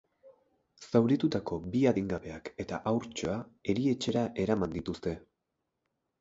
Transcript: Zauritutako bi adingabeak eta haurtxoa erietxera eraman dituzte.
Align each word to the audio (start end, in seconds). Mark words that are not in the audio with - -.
Zauritutako 0.85 1.57
bi 1.75 1.81
adingabeak 1.91 2.49
eta 2.63 2.79
haurtxoa 2.93 3.37
erietxera 3.75 4.25
eraman 4.47 4.75
dituzte. 4.81 5.15